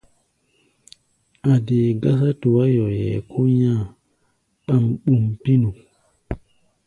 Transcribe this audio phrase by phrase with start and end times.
[1.51, 3.87] A̧ dee gásá tuá-yoyɛ kó nyá̧-a̧
[4.65, 5.69] ɓam-ɓum pínu.